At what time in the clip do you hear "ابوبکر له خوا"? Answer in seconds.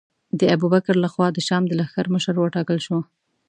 0.55-1.27